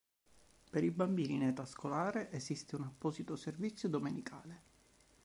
[0.71, 4.61] Per i bambini in età scolare esiste un apposito servizio domenicale.